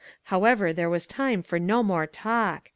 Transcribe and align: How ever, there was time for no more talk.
How 0.33 0.45
ever, 0.45 0.73
there 0.73 0.89
was 0.89 1.05
time 1.05 1.43
for 1.43 1.59
no 1.59 1.83
more 1.83 2.07
talk. 2.07 2.69